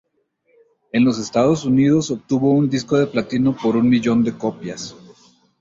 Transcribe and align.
En 0.91 1.05
los 1.05 1.19
Estados 1.19 1.63
Unidos, 1.63 2.09
obtuvo 2.09 2.49
un 2.53 2.67
disco 2.71 2.97
de 2.97 3.05
platino 3.05 3.55
por 3.55 3.77
un 3.77 3.87
millón 3.87 4.23
de 4.23 4.35
copias. 4.35 4.95